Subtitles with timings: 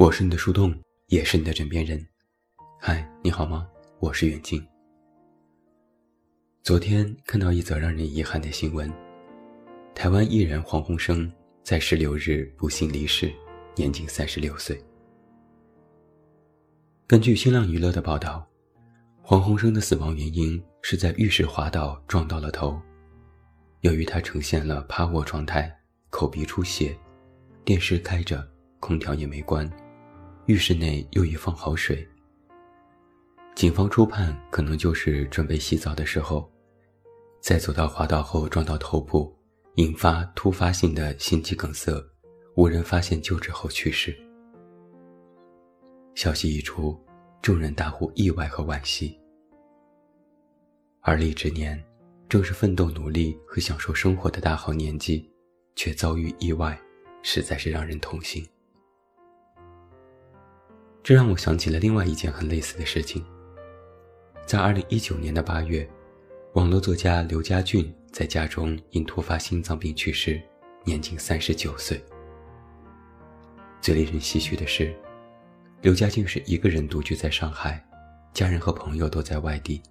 [0.00, 0.74] 我是你的树洞，
[1.08, 2.02] 也是你的枕边人。
[2.80, 3.68] 嗨，你好吗？
[3.98, 4.66] 我是远近。
[6.62, 8.90] 昨天看到一则让人遗憾的新闻：
[9.94, 11.30] 台湾艺人黄鸿升
[11.62, 13.30] 在十六日不幸离世，
[13.76, 14.82] 年仅三十六岁。
[17.06, 18.48] 根据新浪娱乐的报道，
[19.20, 22.80] 黄鸿升的死亡原因是在浴室滑倒撞到了头。
[23.82, 25.70] 由于他呈现了趴卧状态，
[26.08, 26.98] 口鼻出血，
[27.66, 28.42] 电视开着，
[28.78, 29.70] 空调也没关。
[30.46, 32.06] 浴室内又已放好水。
[33.54, 36.50] 警方初判可能就是准备洗澡的时候，
[37.40, 39.36] 在走到滑道后撞到头部，
[39.74, 42.02] 引发突发性的心肌梗塞，
[42.56, 44.16] 无人发现救治后去世。
[46.14, 46.98] 消息一出，
[47.42, 49.18] 众人大呼意外和惋惜。
[51.02, 51.82] 而立之年，
[52.28, 55.30] 正是奋斗努力和享受生活的大好年纪，
[55.76, 56.78] 却遭遇意外，
[57.22, 58.46] 实在是让人痛心。
[61.10, 63.26] 这让我想起了另外一件很类似的事情。
[64.46, 65.84] 在二零一九年的八月，
[66.52, 70.40] 网络作家刘家俊在家中因突发心脏病去世，
[70.84, 72.00] 年仅三十九岁。
[73.80, 74.94] 最令人唏嘘的是，
[75.82, 77.84] 刘家俊是一个人独居在上海，
[78.32, 79.82] 家人和朋友都在外地。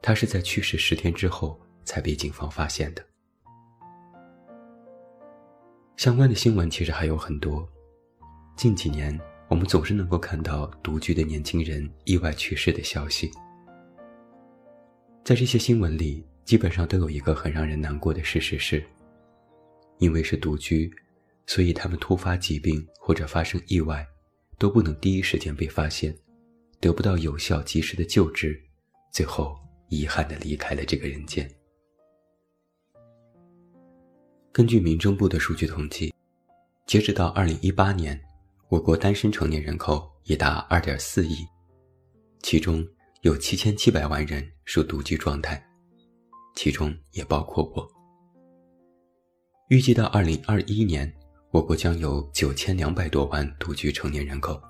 [0.00, 3.04] 他是在去世十天之后才被警方发现的。
[5.96, 7.68] 相关的新闻其实还有很多，
[8.54, 9.20] 近几年。
[9.48, 13.30] 我们总是能够看到独居的年轻人意外去世的消息，
[15.22, 18.82] 在这些新闻里，基本上都有一个很让人难过的事实是：
[19.98, 20.90] 因为是独居，
[21.46, 24.04] 所以他们突发疾病或者发生意外，
[24.58, 26.16] 都不能第一时间被发现，
[26.80, 28.58] 得不到有效及时的救治，
[29.12, 29.54] 最后
[29.88, 31.48] 遗憾地离开了这个人间。
[34.50, 36.14] 根据民政部的数据统计，
[36.86, 38.18] 截止到二零一八年。
[38.74, 41.46] 我国单身成年人口已达二点四亿，
[42.42, 42.84] 其中
[43.20, 45.64] 有七千七百万人属独居状态，
[46.56, 47.88] 其中也包括我。
[49.68, 51.08] 预计到二零二一年，
[51.52, 54.60] 我国将有九千两百多万独居成年人口。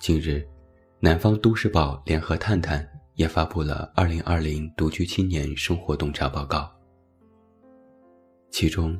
[0.00, 0.48] 近日，
[1.00, 2.82] 南方都市报联合探探
[3.16, 6.72] 也发布了二零二零独居青年生活洞察报告，
[8.50, 8.98] 其中。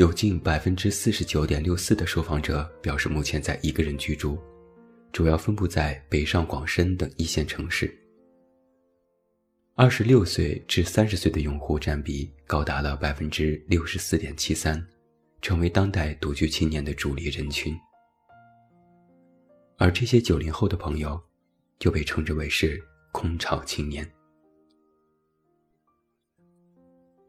[0.00, 4.38] 有近百分之四十九点六四的受访者表示，目前在一个人居住，
[5.12, 7.94] 主要分布在北上广深等一线城市。
[9.74, 14.82] 二十六岁至三十岁的用户占比高达了百分之六十四点七三，
[15.42, 17.78] 成为当代独居青年的主力人群。
[19.76, 21.22] 而这些九零后的朋友，
[21.78, 22.82] 就被称之为是
[23.12, 24.10] “空巢青年”。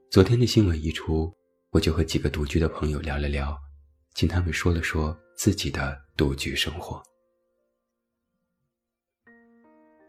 [0.10, 1.30] 昨天的新闻一出。
[1.72, 3.58] 我就和几个独居的朋友聊了聊，
[4.14, 7.02] 请他们说了说自己的独居生活。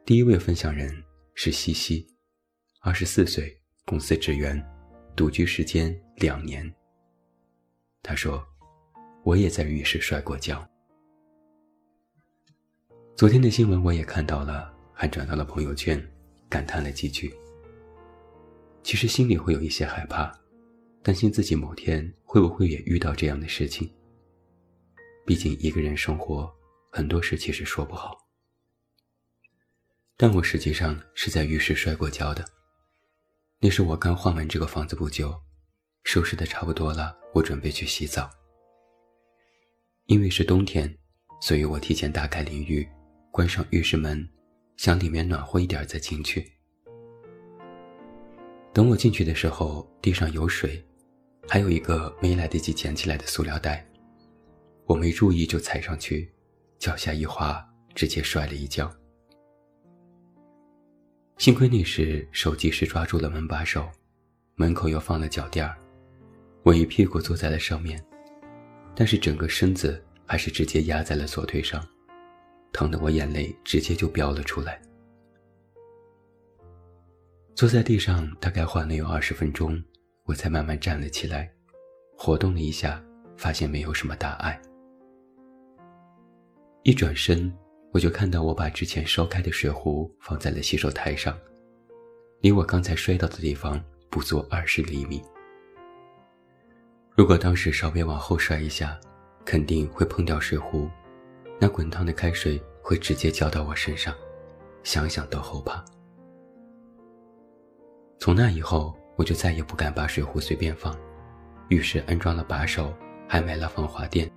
[0.05, 0.93] 第一位分享人
[1.35, 2.05] 是西西，
[2.81, 4.61] 二十四岁，公司职员，
[5.15, 6.69] 独居时间两年。
[8.03, 8.45] 他说
[9.23, 10.69] ：“我也在浴室摔过跤。”
[13.15, 16.05] 昨天的新闻我也看到了，还转到了朋友圈，
[16.49, 17.33] 感叹了几句。
[18.83, 20.37] 其实心里会有一些害怕。
[21.03, 23.93] 担心自己某天会不会也遇到这样的事情。
[25.27, 26.53] 毕竟一个人生活，
[26.91, 28.17] 很多事其实说不好。
[30.17, 32.45] 但我实际上是在浴室摔过跤的。
[33.61, 35.35] 那是我刚换完这个房子不久，
[36.05, 38.31] 收拾的差不多了，我准备去洗澡。
[40.07, 40.93] 因为是冬天，
[41.41, 42.89] 所以我提前打开淋浴，
[43.31, 44.29] 关上浴室门，
[44.77, 46.53] 想里面暖和一点再进去。
[48.73, 50.85] 等我进去的时候，地上有水。
[51.49, 53.87] 还有一个没来得及捡起来的塑料袋，
[54.87, 56.33] 我没注意就踩上去，
[56.79, 57.63] 脚下一滑，
[57.95, 58.91] 直接摔了一跤。
[61.39, 63.91] 幸亏那时手及时抓住了门把手，
[64.55, 65.77] 门口又放了脚垫儿，
[66.63, 68.03] 我一屁股坐在了上面，
[68.95, 71.85] 但是整个身子还是直接压在了左腿上，
[72.73, 74.81] 疼得我眼泪直接就飙了出来。
[77.55, 79.83] 坐在地上大概缓了有二十分钟。
[80.25, 81.53] 我才慢慢站了起来，
[82.17, 83.03] 活动了一下，
[83.37, 84.61] 发现没有什么大碍。
[86.85, 87.53] 一转身，
[87.93, 91.37] 我就看到我把之前烧开的水壶放在了洗手台上，
[92.41, 95.21] 离我刚才摔倒的地方不足二十厘米。
[97.17, 98.99] 如果当时稍微往后摔一下，
[99.45, 100.89] 肯定会碰掉水壶，
[101.61, 104.15] 那滚烫的开水会直接浇到我身上，
[104.85, 105.85] 想想都后怕。
[108.21, 108.97] 从那以后。
[109.23, 110.93] 我就再也不敢把水壶随便放，
[111.69, 112.93] 于是安装了把手，
[113.29, 114.29] 还买了防滑垫，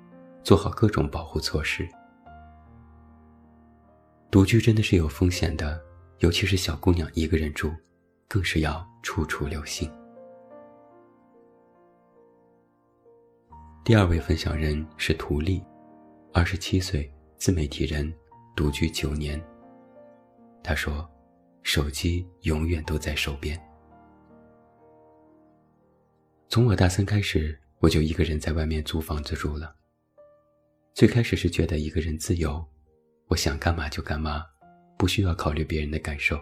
[0.44, 1.90] 做好各种保护措施。
[4.30, 5.82] 独居真的是有风险的，
[6.20, 7.74] 尤其是小姑娘一个人住，
[8.28, 9.90] 更是要处处留心。
[13.84, 15.64] 第二位分享人是图丽，
[16.32, 18.14] 二十七岁，自媒体人，
[18.56, 19.44] 独居九年。
[20.62, 21.10] 他说
[21.64, 23.60] ：“手机永远都在手边。
[26.48, 29.76] 从我大三开始，我就一个人在外面租房子住了。
[30.94, 32.66] 最开始是觉得一个人自由，
[33.28, 34.44] 我想干嘛就干嘛，
[34.98, 36.40] 不需要考虑别人的感受。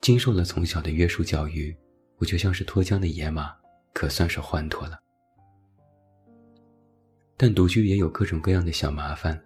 [0.00, 1.76] 经受了从小的约束教育，
[2.16, 3.54] 我就像是脱缰的野马，
[3.92, 4.98] 可算是欢脱了。
[7.36, 9.42] 但独居也有各种各样的小麻烦，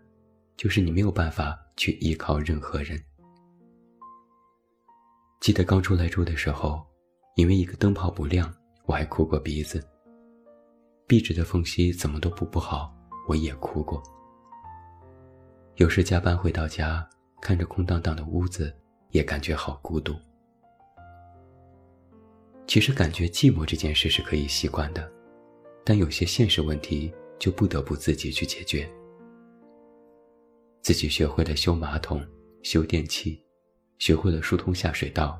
[0.56, 2.96] 就是你没有办法。”去依靠任何人。
[5.40, 6.86] 记得刚出来住的时候，
[7.34, 8.54] 因为一个灯泡不亮，
[8.86, 9.82] 我还哭过鼻子。
[11.06, 12.94] 壁纸的缝隙怎么都补不好，
[13.28, 14.02] 我也哭过。
[15.76, 17.06] 有时加班回到家，
[17.40, 18.74] 看着空荡荡的屋子，
[19.10, 20.14] 也感觉好孤独。
[22.66, 25.12] 其实感觉寂寞这件事是可以习惯的，
[25.84, 28.88] 但有些现实问题就不得不自己去解决。
[30.80, 32.26] 自己学会了修马桶、
[32.62, 33.42] 修电器，
[33.98, 35.38] 学会了疏通下水道，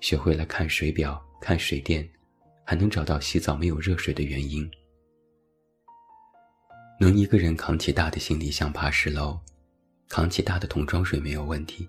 [0.00, 2.08] 学会了看水表、看水电，
[2.64, 4.70] 还能找到洗澡没有热水的原因。
[7.00, 9.38] 能一个人扛起大的行李箱爬十楼，
[10.08, 11.88] 扛起大的桶装水没有问题。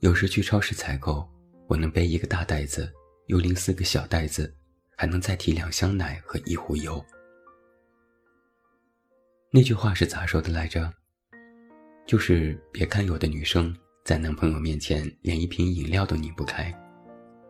[0.00, 1.28] 有时去超市采购，
[1.66, 2.92] 我能背一个大袋子，
[3.26, 4.52] 又拎四个小袋子，
[4.96, 7.04] 还能再提两箱奶和一壶油。
[9.50, 10.92] 那句话是咋说的来着？
[12.06, 16.72] 就是别看有的女生在男朋友面前连一瓶饮料都拧不开，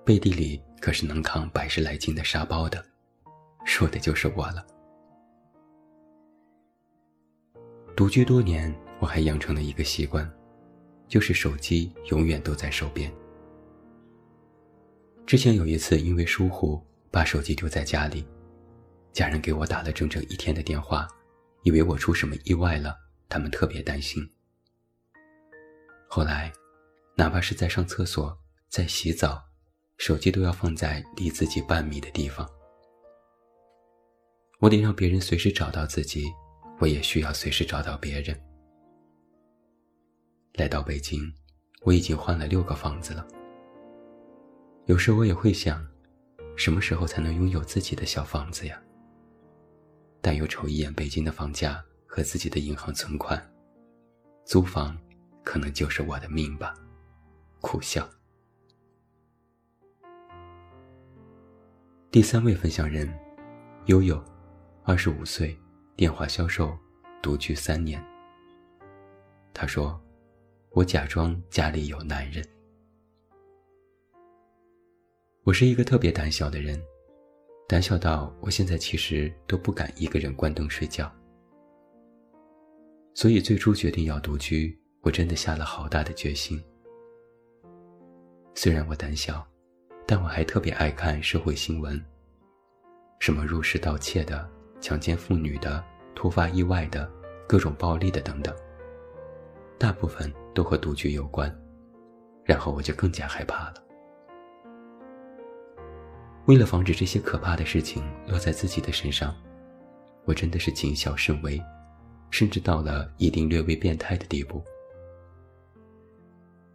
[0.04, 2.84] 背地里可是能扛百十来斤的沙包的，
[3.64, 4.66] 说的就是我了。
[7.96, 10.30] 独居多年，我还养成了一个习惯，
[11.08, 13.12] 就是手机永远都在手边。
[15.26, 16.80] 之前有一次因为疏忽
[17.10, 18.24] 把手机丢在家里，
[19.12, 21.08] 家人给我打了整整一天的电话，
[21.64, 22.96] 以为我出什么意外了，
[23.28, 24.22] 他们特别担心。
[26.08, 26.52] 后来，
[27.16, 28.38] 哪怕是在上厕所、
[28.68, 29.44] 在洗澡，
[29.98, 32.48] 手机都要放在离自己半米的地方。
[34.60, 36.32] 我得让别人随时找到自己，
[36.78, 38.40] 我也需要随时找到别人。
[40.54, 41.32] 来到北京，
[41.82, 43.26] 我已经换了六个房子了。
[44.86, 45.86] 有时我也会想，
[46.56, 48.80] 什么时候才能拥有自己的小房子呀？
[50.20, 53.40] 但又瞅一眼北京的房价和自己的银行存款，
[54.44, 54.96] 租房。
[55.44, 56.74] 可能就是我的命吧，
[57.62, 58.06] 苦笑。
[62.10, 63.06] 第三位分享人，
[63.84, 64.18] 悠悠，
[64.82, 65.54] 二十五岁，
[65.94, 66.74] 电话销售，
[67.22, 68.02] 独居三年。
[69.52, 70.00] 他说
[70.72, 72.42] ：“我假装家里有男人。
[75.42, 76.82] 我是一个特别胆小的人，
[77.68, 81.14] 胆小到我现在其实都不敢一个人关灯睡觉。
[83.12, 86.62] 所以最初决定要独居。”我真的下了好大的决心。
[88.54, 89.46] 虽然我胆小，
[90.10, 92.02] 但我还特别爱看社会新闻，
[93.18, 94.48] 什么入室盗窃的、
[94.80, 95.84] 强奸妇女的、
[96.14, 97.06] 突发意外的、
[97.46, 98.56] 各种暴力的等等，
[99.76, 101.54] 大部分都和独居有关，
[102.42, 103.74] 然后我就更加害怕了。
[106.46, 109.36] 为了防止这些可怕的事情落在自己的身上，
[110.24, 111.62] 我真的是谨小慎微，
[112.30, 114.64] 甚至到了一定略微变态的地步。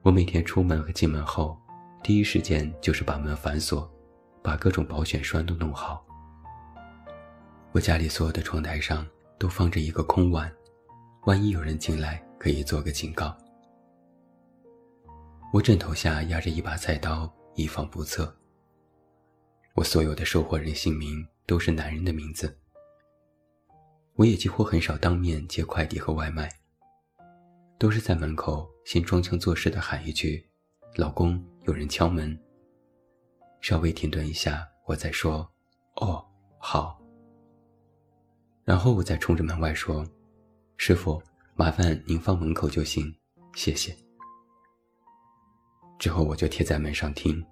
[0.03, 1.57] 我每天出门和进门后，
[2.03, 3.89] 第一时间就是把门反锁，
[4.41, 6.05] 把各种保险栓都弄好。
[7.71, 9.07] 我家里所有的窗台上
[9.39, 10.53] 都放着一个空碗，
[11.25, 13.33] 万一有人进来，可以做个警告。
[15.53, 18.35] 我枕头下压着一把菜刀，以防不测。
[19.73, 22.53] 我所有的收货人姓名都是男人的名字。
[24.15, 26.51] 我也几乎很少当面接快递和外卖。
[27.79, 30.45] 都是在门口先装腔作势的喊一句
[30.95, 32.37] ：“老公，有人敲门。”
[33.61, 35.49] 稍微停顿一下，我再说
[36.01, 36.25] ：“哦，
[36.57, 36.99] 好。”
[38.65, 40.05] 然后我再冲着门外说
[40.77, 41.21] ：“师傅，
[41.55, 43.13] 麻烦您放门口就行，
[43.55, 43.95] 谢谢。”
[45.99, 47.45] 之后我就贴在门上听，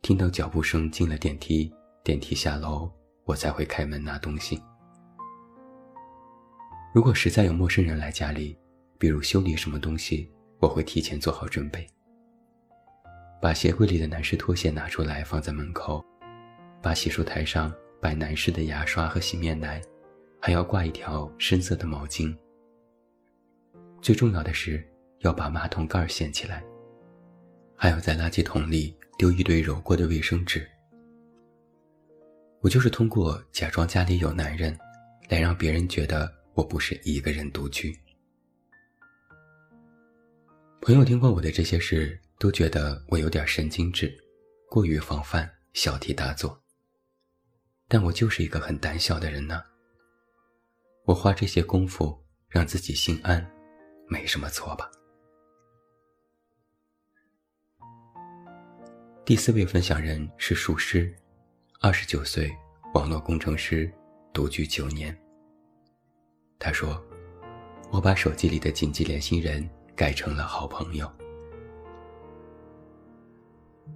[0.00, 1.70] 听到脚步声进了电梯，
[2.02, 2.90] 电梯下楼，
[3.24, 4.58] 我才会开门拿东西。
[6.94, 8.58] 如果实在有陌生人来家里，
[8.98, 10.30] 比如修理什么东西，
[10.60, 11.86] 我会提前做好准备。
[13.42, 16.00] 把鞋柜里的男士拖鞋拿出来放在门口，
[16.80, 19.82] 把洗漱台上摆男士的牙刷和洗面奶，
[20.40, 22.32] 还要挂一条深色的毛巾。
[24.00, 24.88] 最重要的是
[25.22, 26.62] 要把马桶盖掀起来，
[27.74, 30.64] 还要在垃圾桶里丢一堆揉过的卫生纸。
[32.60, 34.78] 我就是通过假装家里有男人，
[35.28, 37.92] 来让别人觉得我不是一个人独居。
[40.80, 44.12] 朋友听过我的这些事，都觉得我有点神经质，
[44.68, 46.60] 过于防范，小题大做。
[47.86, 49.62] 但我就是一个很胆小的人呢。
[51.04, 53.48] 我花这些功夫让自己心安，
[54.08, 54.90] 没什么错吧？
[59.24, 61.14] 第四位分享人是术师。
[61.80, 62.52] 二十九岁，
[62.94, 63.88] 网络工程师，
[64.32, 65.16] 独居九年。
[66.58, 67.00] 他说
[67.92, 71.08] ：“我把手机里的紧急联系人改成了好朋友。”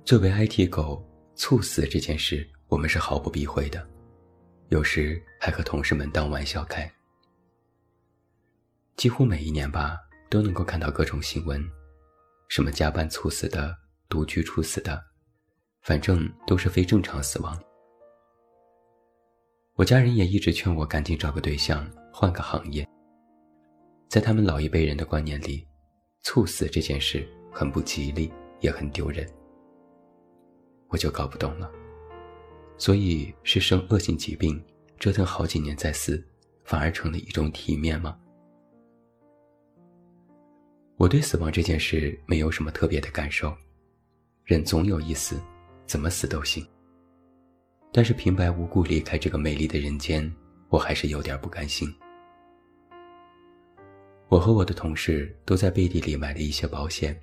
[0.04, 3.88] 作为 IT 狗，猝死这件事我们是毫不避讳的，
[4.68, 6.90] 有时还和同事们当玩笑开。
[8.96, 9.98] 几乎每一年吧，
[10.30, 11.62] 都能够看到各种新闻，
[12.48, 13.76] 什么加班猝死的、
[14.08, 15.02] 独居猝死的，
[15.82, 17.60] 反正都是非正常死亡。
[19.74, 22.88] 我家人也一直劝我赶紧找个对象，换个行业。
[24.08, 25.66] 在他们老一辈人的观念里，
[26.22, 29.28] 猝死这件事很不吉利，也很丢人。
[30.88, 31.70] 我就搞不懂了，
[32.78, 34.62] 所以是生恶性疾病，
[34.98, 36.22] 折腾好几年再死，
[36.64, 38.18] 反而成了一种体面吗？
[40.96, 43.54] 我对死亡这件事没有什么特别的感受，
[44.44, 45.38] 人总有一死，
[45.86, 46.66] 怎么死都行。
[47.92, 50.30] 但是平白无故离开这个美丽的人间，
[50.68, 51.92] 我还是有点不甘心。
[54.28, 57.18] 我和我的同事都在背地里买了一些保险，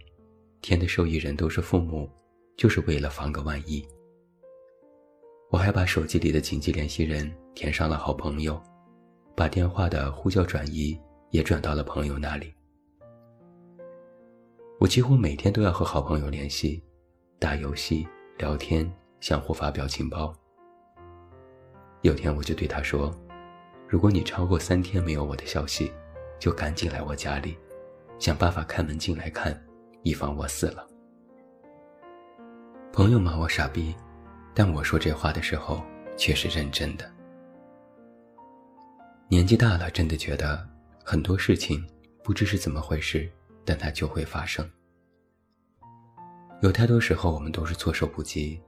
[0.62, 2.10] 填的受益人都是父母，
[2.55, 3.86] 就是为了防个万一。
[5.50, 8.60] 我还把手机里的紧急联系人填上了好朋友，
[9.36, 12.53] 把电话的呼叫转移也转到了朋友那里。
[14.79, 16.83] 我几乎每天都要和好朋友联系，
[17.39, 18.07] 打游戏、
[18.38, 20.33] 聊天，相互发表情包。
[22.01, 23.13] 有天我就对他说
[23.88, 25.91] ：“如果你超过三天没有我的消息，
[26.39, 27.55] 就赶紧来我家里，
[28.19, 29.57] 想办法开门进来看，
[30.01, 30.86] 以防我死了。”
[32.95, 33.91] 朋友骂我傻逼，
[34.53, 35.83] 但我说这话的时候
[36.15, 37.12] 却是认真的。
[39.27, 40.63] 年纪大了，真的觉得
[41.03, 41.83] 很多事情
[42.23, 43.27] 不知是怎么回事，
[43.65, 44.69] 但它就会发生。
[46.62, 48.62] 有太多时候我们都是措手不及，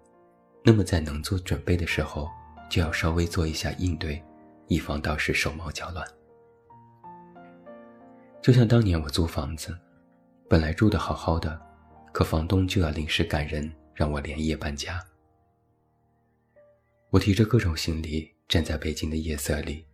[0.63, 2.27] 那么在能做准备的时候。
[2.67, 4.19] 就要稍微做一下应对，
[4.69, 6.03] 以防到时手忙脚乱。
[8.41, 9.77] 就像当年我租房子，
[10.49, 11.61] 本来住的好好的，
[12.11, 15.01] 可房东就要临时赶人，让我连夜搬家。
[17.09, 19.85] 我提着各种行李站在北京的夜色里，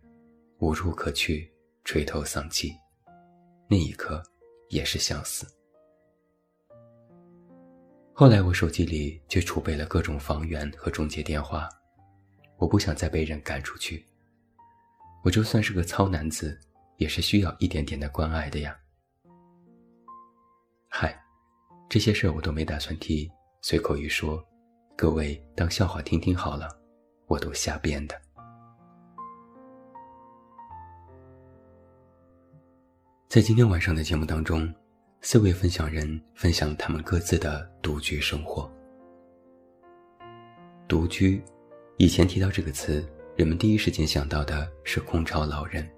[0.58, 1.50] 无处可去，
[1.84, 2.74] 垂头丧气。
[3.68, 4.22] 那一刻，
[4.68, 5.46] 也是想死。
[8.12, 11.68] 后来我手机里就储备了各种房源和中介电话。
[12.58, 14.04] 我不想再被人赶出去。
[15.24, 16.58] 我就算是个糙男子，
[16.96, 18.76] 也是需要一点点的关爱的呀。
[20.88, 21.16] 嗨，
[21.88, 23.30] 这些事儿我都没打算提，
[23.64, 24.44] 随口一说，
[24.96, 26.68] 各位当笑话听听好了，
[27.28, 28.22] 我都瞎编的。
[33.28, 34.68] 在今天晚上的节目当中，
[35.20, 38.68] 四位分享人分享他们各自的独居生活。
[40.88, 41.40] 独居。
[41.98, 45.88] 以前提到这个词，人们第一时间想到的是空巢老人。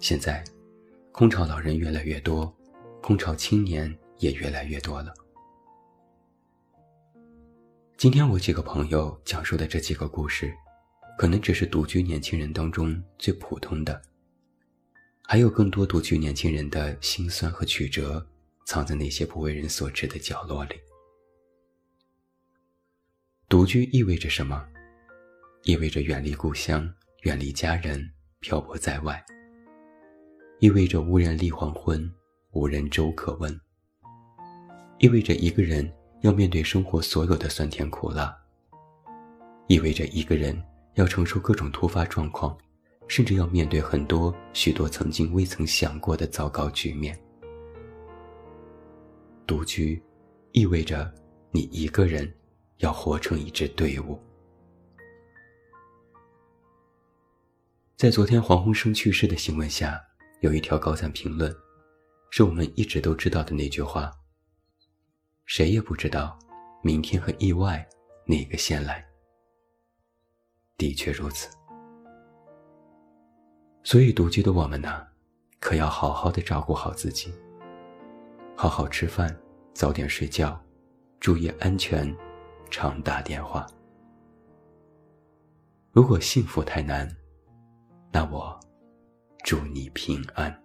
[0.00, 0.42] 现在，
[1.12, 2.52] 空巢老人越来越多，
[3.00, 5.14] 空巢青年也越来越多了。
[7.98, 10.52] 今天我几个朋友讲述的这几个故事，
[11.16, 14.02] 可能只是独居年轻人当中最普通的，
[15.24, 18.24] 还有更多独居年轻人的辛酸和曲折，
[18.66, 20.74] 藏在那些不为人所知的角落里。
[23.48, 24.62] 独居意味着什么？
[25.62, 29.24] 意味着远离故乡，远离家人，漂泊在外。
[30.58, 32.12] 意味着无人立黄昏，
[32.50, 33.58] 无人粥可温。
[34.98, 35.90] 意味着一个人
[36.26, 38.36] 要面对生活所有的酸甜苦辣。
[39.68, 40.60] 意味着一个人
[40.94, 42.56] 要承受各种突发状况，
[43.06, 47.16] 甚至要面对很多许多曾经未曾想过的糟糕局面。
[49.46, 50.02] 独居，
[50.50, 51.12] 意味着
[51.50, 52.30] 你一个人。
[52.80, 54.20] 要活成一支队伍。
[57.96, 59.98] 在昨天黄鸿升去世的新闻下，
[60.42, 61.50] 有一条高赞评论，
[62.30, 64.12] 是我们一直都知道的那句话
[65.46, 66.38] ：“谁也不知道，
[66.82, 67.86] 明天和意外
[68.26, 69.04] 哪个先来。”
[70.76, 71.48] 的确如此。
[73.82, 75.06] 所以独居的我们呢，
[75.60, 77.32] 可要好好的照顾好自己，
[78.56, 79.34] 好好吃饭，
[79.72, 80.60] 早点睡觉，
[81.20, 82.14] 注意安全，
[82.68, 83.64] 常打电话。
[85.92, 87.08] 如果幸福太难，
[88.12, 88.58] 那我
[89.44, 90.62] 祝你平安。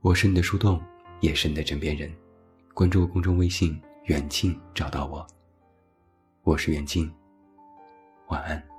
[0.00, 0.80] 我是你的树洞，
[1.20, 2.12] 也是你的枕边人。
[2.74, 5.26] 关注公众微信“远近”，找到我。
[6.42, 7.10] 我是远近，
[8.28, 8.75] 晚安。